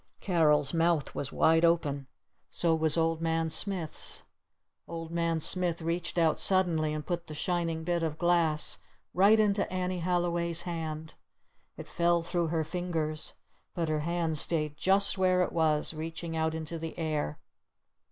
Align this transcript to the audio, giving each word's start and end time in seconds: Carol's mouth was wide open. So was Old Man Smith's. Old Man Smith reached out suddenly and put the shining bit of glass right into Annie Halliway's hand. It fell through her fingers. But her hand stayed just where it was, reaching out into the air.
Carol's 0.19 0.73
mouth 0.73 1.13
was 1.13 1.31
wide 1.31 1.63
open. 1.63 2.07
So 2.49 2.73
was 2.73 2.97
Old 2.97 3.21
Man 3.21 3.51
Smith's. 3.51 4.23
Old 4.87 5.11
Man 5.11 5.39
Smith 5.39 5.79
reached 5.79 6.17
out 6.17 6.39
suddenly 6.39 6.91
and 6.91 7.05
put 7.05 7.27
the 7.27 7.35
shining 7.35 7.83
bit 7.83 8.01
of 8.01 8.17
glass 8.17 8.79
right 9.13 9.39
into 9.39 9.71
Annie 9.71 9.99
Halliway's 9.99 10.63
hand. 10.63 11.13
It 11.77 11.87
fell 11.87 12.23
through 12.23 12.47
her 12.47 12.63
fingers. 12.63 13.33
But 13.75 13.89
her 13.89 13.99
hand 13.99 14.39
stayed 14.39 14.75
just 14.75 15.19
where 15.19 15.43
it 15.43 15.51
was, 15.53 15.93
reaching 15.93 16.35
out 16.35 16.55
into 16.55 16.79
the 16.79 16.97
air. 16.97 17.37